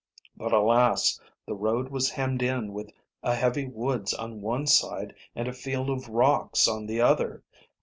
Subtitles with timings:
[0.35, 1.21] But, alas!
[1.45, 5.91] the road was hemmed in with a heavy woods on one side and a field
[5.91, 7.43] of rocks on the other.